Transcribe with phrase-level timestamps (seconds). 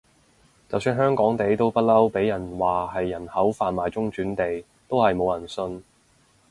[0.67, 5.83] 就算香港地都不嬲畀人話係人口販賣中轉地，都係冇人信